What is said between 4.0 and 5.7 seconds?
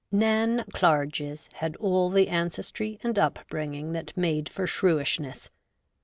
made for shrewishness.